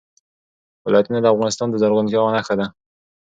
[0.85, 2.65] ولایتونه د افغانستان د زرغونتیا یوه نښه ده.